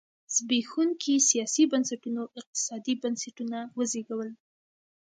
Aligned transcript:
زبېښونکي 0.35 1.13
سیاسي 1.29 1.63
بنسټونو 1.71 2.21
اقتصادي 2.39 2.93
بنسټونه 3.03 3.59
وزېږول. 3.77 4.29